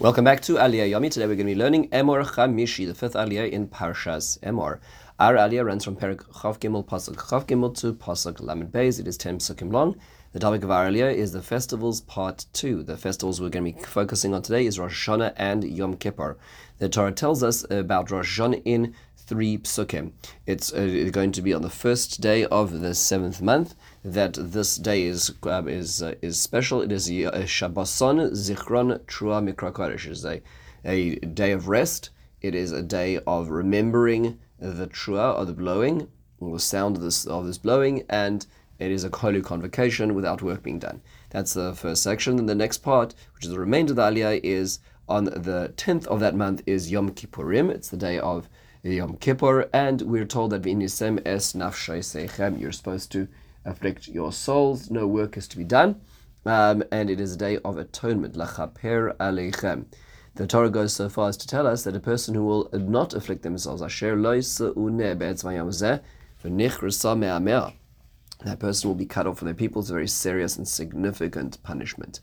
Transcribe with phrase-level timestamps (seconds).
[0.00, 1.10] Welcome back to Aliyah Yomi.
[1.10, 4.78] Today we're going to be learning Emor Chamishi, the fifth Aliyah in Parshas Emor.
[5.18, 8.98] Our Aliyah runs from Perek Chav Gimel Pasuk Chav Gimel to Pasuk Lamed Beis.
[8.98, 9.96] It is ten psukim long.
[10.32, 12.82] The topic of our Aliyah is the festivals part two.
[12.82, 16.38] The festivals we're going to be focusing on today is Rosh Hashanah and Yom Kippur.
[16.78, 18.94] The Torah tells us about Rosh Hashanah in
[19.30, 20.10] three psukim.
[20.44, 23.76] It's uh, going to be on the first day of the seventh month.
[24.04, 26.82] That this day is uh, is uh, is special.
[26.82, 30.06] It is a Shabboson Zichron Trua Mikra Kodesh.
[30.06, 30.42] It is a,
[30.84, 32.10] a day of rest.
[32.42, 36.08] It is a day of remembering the Trua or the blowing,
[36.40, 38.44] or the sound of this of this blowing, and
[38.80, 41.02] it is a holy convocation without work being done.
[41.28, 42.36] That's the first section.
[42.40, 46.06] And the next part, which is the remainder of the Aliyah, is on the 10th
[46.06, 47.70] of that month is Yom Kippurim.
[47.70, 48.48] It's the day of
[48.82, 52.58] Yom Kippur, and we're told that v'nisem es nafshay sechem.
[52.58, 53.28] You're supposed to
[53.62, 54.90] afflict your souls.
[54.90, 56.00] No work is to be done,
[56.46, 58.36] um, and it is a day of atonement.
[58.36, 59.84] Lachaper aleichem.
[60.36, 63.12] The Torah goes so far as to tell us that a person who will not
[63.12, 64.16] afflict themselves, asher
[68.42, 69.82] that person will be cut off from their people.
[69.82, 72.20] It's a very serious and significant punishment.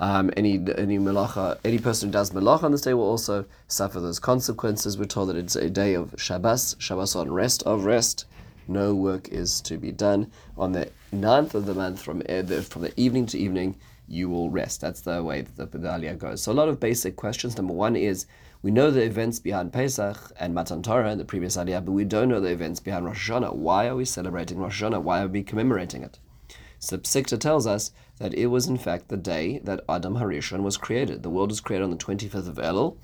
[0.00, 4.00] Um, any any malacha, any person who does malacha on this day will also suffer
[4.00, 4.96] those consequences.
[4.96, 8.24] We're told that it's a day of Shabbos, Shabbos on rest of rest.
[8.66, 12.62] No work is to be done on the 9th of the month from uh, the,
[12.62, 13.76] from the evening to evening.
[14.08, 14.80] You will rest.
[14.80, 16.42] That's the way that the, the goes.
[16.42, 17.58] So a lot of basic questions.
[17.58, 18.24] Number one is
[18.62, 22.30] we know the events behind Pesach and Matan Torah the previous Aliyah, but we don't
[22.30, 23.54] know the events behind Rosh Hashanah.
[23.54, 25.02] Why are we celebrating Rosh Hashanah?
[25.02, 26.18] Why are we commemorating it?
[26.80, 30.78] So Psikta tells us that it was in fact the day that Adam Harishon was
[30.78, 31.22] created.
[31.22, 32.96] The world was created on the 25th of Elul,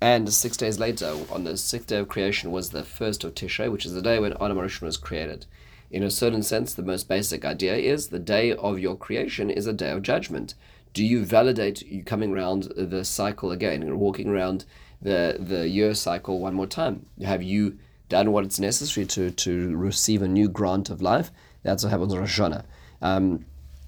[0.00, 3.70] and six days later, on the sixth day of creation, was the first of Tishrei,
[3.70, 5.46] which is the day when Adam Harishon was created.
[5.90, 9.66] In a certain sense, the most basic idea is the day of your creation is
[9.66, 10.54] a day of judgment.
[10.92, 14.64] Do you validate you coming around the cycle again, walking around
[15.00, 17.06] the, the year cycle one more time?
[17.22, 21.30] Have you done what it's necessary to, to receive a new grant of life?
[21.62, 22.64] That's what happens on Rosh Hashanah.
[23.02, 23.44] Um,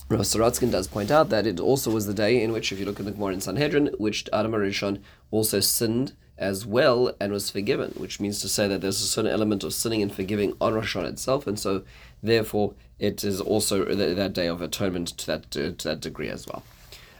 [0.08, 3.00] Rav does point out that it also was the day in which, if you look
[3.00, 5.00] at the Gemara in Sanhedrin, which Adam Harishon
[5.30, 9.30] also sinned as well and was forgiven, which means to say that there's a certain
[9.30, 11.84] element of sinning and forgiving on Rosh Hashanah itself, and so
[12.22, 16.62] therefore it is also that day of atonement to that to, that degree as well.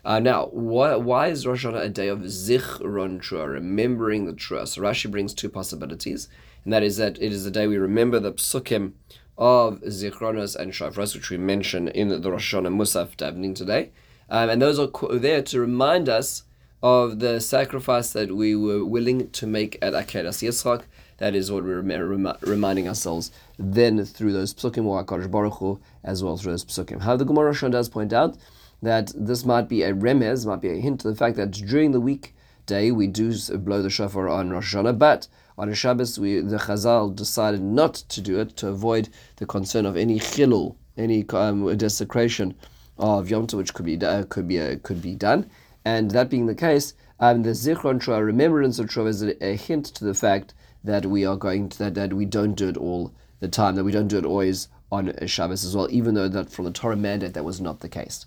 [0.05, 4.67] Uh, now, why, why is Rosh Hashanah a day of zichron trua, remembering the trua?
[4.67, 6.29] So Rashi brings two possibilities,
[6.65, 8.93] and that is that it is the day we remember the psukim
[9.38, 13.91] of Zichronos and Shofros, which we mention in the Rosh Hashanah Musaf davening today.
[14.28, 14.88] Um, and those are
[15.19, 16.44] there to remind us
[16.82, 20.82] of the sacrifice that we were willing to make at Akedas Yitzchak.
[21.19, 25.81] That is what we're rem- reminding ourselves then through those psukim or HaKadosh Baruch Hu,
[26.03, 27.03] as well through those psukim.
[27.03, 28.37] How the Gemara Rosh does point out
[28.82, 31.93] that this might be a remez, might be a hint to the fact that during
[31.93, 35.28] the weekday we do blow the shofar on Rosh Hashanah, but
[35.62, 39.97] on Shabbos, we, the Chazal decided not to do it to avoid the concern of
[39.97, 42.56] any chilul, any um, desecration
[42.99, 45.49] of Yom Tov, which could be uh, could be uh, could be done.
[45.84, 49.55] And that being the case, um, the Zichron Trua, remembrance of Trua, is a, a,
[49.55, 50.53] hint to the fact
[50.83, 53.84] that we are going to that, that we don't do it all the time, that
[53.84, 56.97] we don't do it always on Shabbos as well, even though that from the Torah
[56.97, 58.27] mandate that was not the case.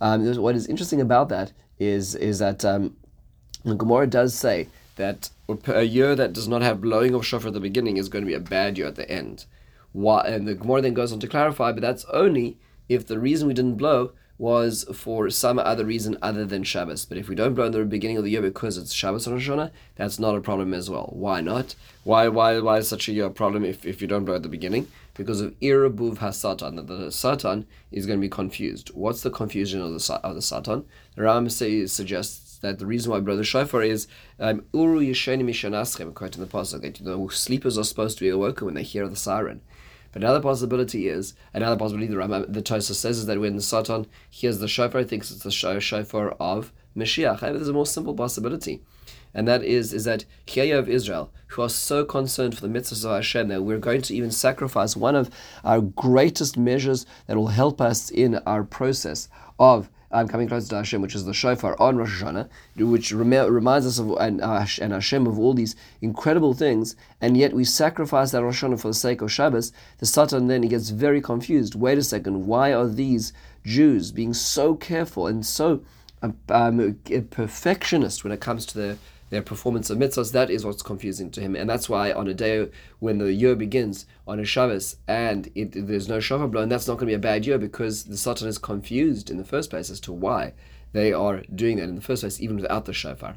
[0.00, 2.96] Um, what is interesting about that is is that um,
[3.66, 4.68] the Gemara does say
[5.00, 5.30] that
[5.66, 8.28] a year that does not have blowing of shofar at the beginning is going to
[8.28, 9.46] be a bad year at the end.
[9.92, 10.20] Why?
[10.26, 13.54] And the Gemara then goes on to clarify, but that's only if the reason we
[13.54, 17.04] didn't blow was for some other reason other than Shabbos.
[17.06, 19.34] But if we don't blow in the beginning of the year because it's Shabbos on
[19.34, 21.10] Rosh Hashanah, that's not a problem as well.
[21.12, 21.74] Why not?
[22.04, 24.42] Why why why is such a year a problem if, if you don't blow at
[24.42, 24.86] the beginning?
[25.14, 28.90] Because of Irbuv Hasatan, that the Satan is going to be confused.
[28.94, 30.84] What's the confusion of the of the Satan?
[31.16, 34.06] The Ram says, suggests that the reason why brother shofar is
[34.38, 38.30] um, uru yesheni mishanaschem, according to the pasuk, that the sleepers are supposed to be
[38.30, 39.60] awoken when they hear the siren.
[40.12, 43.62] But another possibility is another possibility the Rama, the Tosa says is that when the
[43.62, 47.40] Satan hears the shofar, he thinks it's the shofar of Mashiach.
[47.40, 48.82] However, there's a more simple possibility,
[49.32, 53.04] and that is is that Chaya of Israel, who are so concerned for the mitzvahs
[53.04, 55.30] of Hashem, that we're going to even sacrifice one of
[55.62, 59.28] our greatest measures that will help us in our process
[59.60, 63.52] of um, coming closer to Hashem, which is the shofar on Rosh Hashanah, which rem-
[63.52, 67.64] reminds us of and, uh, and Hashem of all these incredible things, and yet we
[67.64, 69.72] sacrifice that Rosh Hashanah for the sake of Shabbos.
[69.98, 71.74] The Satan then he gets very confused.
[71.74, 73.32] Wait a second, why are these
[73.64, 75.82] Jews being so careful and so
[76.22, 76.98] um, um,
[77.30, 78.98] perfectionist when it comes to their
[79.30, 81.56] their performance of mitzvahs, that is what's confusing to him.
[81.56, 82.68] And that's why on a day
[82.98, 86.94] when the year begins, on a Shabbos, and it, there's no shofar blown, that's not
[86.94, 89.88] going to be a bad year because the Satan is confused in the first place
[89.88, 90.52] as to why
[90.92, 93.36] they are doing that in the first place, even without the shofar.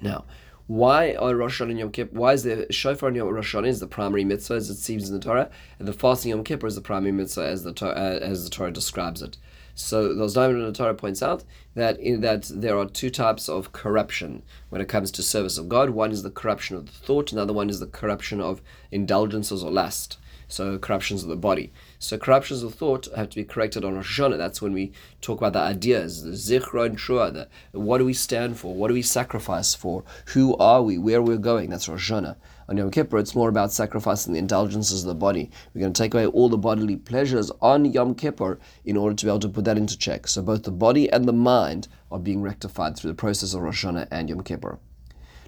[0.00, 0.26] Now,
[0.66, 2.18] why are Rosh Hashanah and Yom Kippur?
[2.18, 5.08] Why is the shofar and Yom Rosh Hashanah is the primary mitzvah as it seems
[5.08, 8.18] in the Torah, and the fasting Yom Kippur is the primary mitzvah as the uh,
[8.20, 9.38] as the Torah describes it?
[9.76, 11.44] So the Diamond in the Torah points out
[11.74, 15.68] that in that there are two types of corruption when it comes to service of
[15.68, 15.90] God.
[15.90, 19.70] One is the corruption of the thought, another one is the corruption of indulgences or
[19.70, 20.18] lust
[20.48, 21.72] so corruptions of the body.
[21.98, 24.38] So corruptions of thought have to be corrected on Rosh Hashanah.
[24.38, 27.32] That's when we talk about the ideas, the zichra and trua,
[27.72, 31.22] the what do we stand for, what do we sacrifice for, who are we, where
[31.22, 31.70] we're going.
[31.70, 32.36] That's Rosh Hashanah.
[32.68, 35.50] On Yom Kippur, it's more about sacrificing the indulgences of the body.
[35.72, 39.24] We're going to take away all the bodily pleasures on Yom Kippur in order to
[39.24, 40.26] be able to put that into check.
[40.26, 43.84] So both the body and the mind are being rectified through the process of Rosh
[43.84, 44.80] Hashanah and Yom Kippur.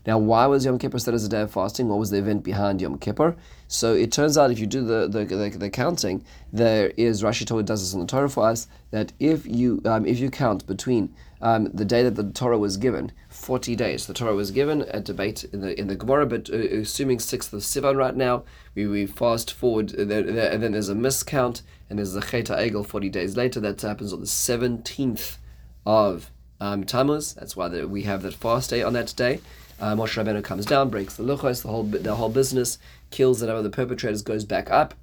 [0.08, 1.87] Now, why was Yom Kippur set as a day of fasting?
[1.87, 3.37] What was the event behind Yom Kippur?
[3.66, 7.46] So it turns out, if you do the the, the, the counting, there is Rashi
[7.46, 10.66] Torah does this in the Torah for us that if you um, if you count
[10.66, 14.06] between um, the day that the Torah was given, forty days.
[14.06, 14.87] The Torah was given.
[14.88, 18.44] A debate in the in the Gemara, but uh, assuming sixth of Sivan right now,
[18.75, 21.60] we, we fast forward, and then, and then there's a miscount,
[21.90, 23.60] and there's the Chet Egel forty days later.
[23.60, 25.37] That happens on the seventeenth
[25.84, 27.34] of um, Tammuz.
[27.34, 29.40] That's why the, we have that fast day on that day.
[29.81, 32.79] Uh, Moshe Rabbeinu comes down, breaks the luchos, the whole the whole business,
[33.11, 34.95] kills another of the perpetrators, goes back up.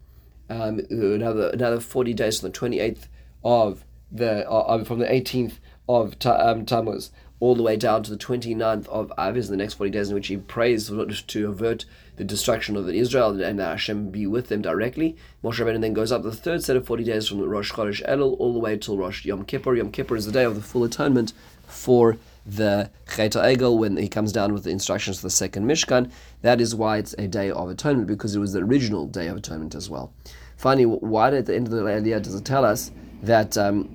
[0.50, 3.08] Um, another another forty days from the twenty eighth
[3.44, 8.18] of the uh, from the eighteenth of um, Tammuz all the way down to the
[8.18, 10.90] 29th of Av is the next 40 days in which he prays
[11.28, 11.86] to avert
[12.16, 15.18] the destruction of Israel and Hashem be with them directly.
[15.44, 18.40] Moshe Rabbeinu then goes up the third set of 40 days from Rosh Chodesh Elul
[18.40, 19.76] all the way till Rosh Yom Kippur.
[19.76, 21.34] Yom Kippur is the day of the full atonement
[21.68, 26.12] for the Chet Egel when he comes down with the instructions for the second Mishkan.
[26.42, 29.38] That is why it's a day of atonement because it was the original day of
[29.38, 30.14] atonement as well.
[30.58, 32.92] Finally, why at the end of the Aliyah does it tell us
[33.24, 33.90] that um,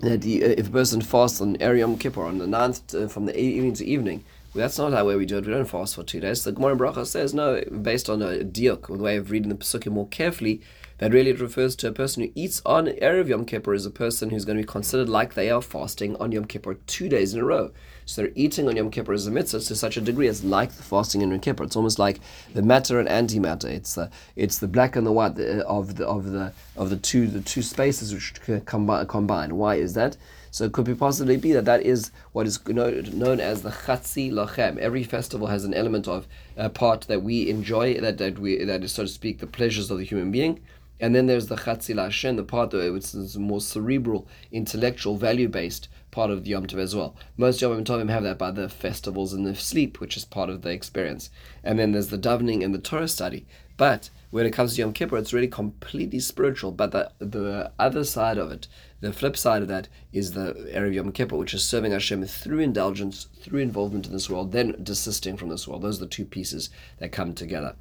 [0.00, 3.74] that if a person fasts on Yom Kippur on the ninth uh, from the evening
[3.74, 4.24] to evening,
[4.54, 5.46] well, that's not how we do it.
[5.46, 6.44] We don't fast for two days.
[6.44, 9.92] The Gemara Bracha says no, based on a diuk, the way of reading the Pesukim
[9.92, 10.60] more carefully,
[10.98, 13.90] that really it refers to a person who eats on Erev Yom Kippur is a
[13.90, 17.34] person who's going to be considered like they are fasting on Yom Kippur two days
[17.34, 17.72] in a row.
[18.06, 20.72] So they're eating on Yom Kippur as a mitzvah to such a degree as like
[20.72, 21.64] the fasting in Yom Kippur.
[21.64, 22.20] It's almost like
[22.52, 23.70] the matter and antimatter.
[23.70, 26.96] It's the it's the black and the white uh, of the of the of the
[26.96, 28.34] two the two spaces which
[28.66, 29.56] combine.
[29.56, 30.16] Why is that?
[30.50, 34.30] So it could be possibly be that that is what is known as the Chatzi
[34.30, 34.78] Lachem.
[34.78, 38.84] Every festival has an element of a part that we enjoy, that, that we that
[38.84, 40.60] is so to speak the pleasures of the human being.
[41.00, 45.48] And then there's the Chatzil Hashem, the part that which is more cerebral, intellectual, value
[45.48, 47.16] based part of the Yom Tov as well.
[47.36, 50.62] Most Yom Tovim have that by the festivals and the sleep, which is part of
[50.62, 51.30] the experience.
[51.64, 53.46] And then there's the davening and the Torah study.
[53.76, 56.70] But when it comes to Yom Kippur, it's really completely spiritual.
[56.70, 58.68] But the, the other side of it,
[59.00, 62.60] the flip side of that, is the Erev Yom Kippur, which is serving Hashem through
[62.60, 65.82] indulgence, through involvement in this world, then desisting from this world.
[65.82, 67.74] Those are the two pieces that come together.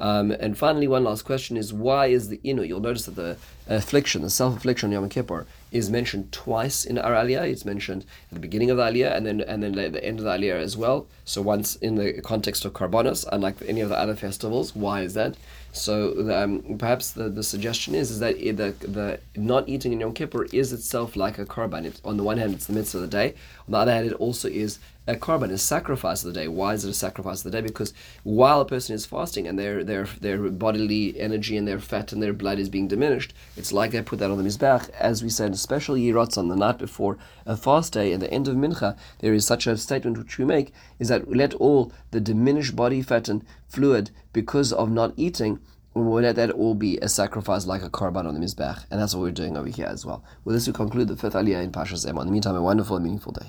[0.00, 2.68] Um, and finally, one last question is why is the Inui?
[2.68, 3.36] You'll notice that the
[3.68, 7.48] affliction, the self affliction on Yom Kippur, is mentioned twice in our Aliyah.
[7.50, 10.18] It's mentioned at the beginning of the Aliyah and then and then at the end
[10.18, 11.06] of the Aliyah as well.
[11.26, 14.74] So once in the context of Karbonos, unlike any of the other festivals.
[14.74, 15.36] Why is that?
[15.72, 20.14] So um, perhaps the, the suggestion is is that the the not eating in Yom
[20.14, 21.84] Kippur is itself like a korban.
[21.84, 23.34] It, on the one hand, it's the mitzvah of the day.
[23.66, 26.46] On the other hand, it also is a korban, a sacrifice of the day.
[26.46, 27.66] Why is it a sacrifice of the day?
[27.66, 27.92] Because
[28.22, 32.22] while a person is fasting and their their their bodily energy and their fat and
[32.22, 34.90] their blood is being diminished, it's like they put that on the mizbech.
[34.90, 38.46] As we said, especially Yirotz on the night before a fast day and the end
[38.46, 42.20] of Mincha, there is such a statement which we make is that let all the
[42.20, 45.58] diminished body fat and fluid because of not eating
[45.94, 48.84] we'll let that all be a sacrifice like a korban on the Mizbech.
[48.90, 50.24] And that's what we're doing over here as well.
[50.44, 52.20] With this, we conclude the fifth aliyah in Parshas Emor.
[52.20, 53.38] In the meantime, a wonderful and meaningful day.